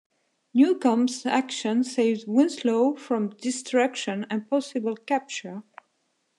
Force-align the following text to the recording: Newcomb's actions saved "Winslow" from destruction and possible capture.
Newcomb's 0.55 1.27
actions 1.27 1.93
saved 1.93 2.23
"Winslow" 2.27 2.95
from 2.95 3.29
destruction 3.37 4.25
and 4.31 4.49
possible 4.49 4.95
capture. 4.95 5.61